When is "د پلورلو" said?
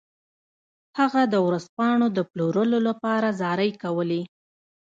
2.17-2.79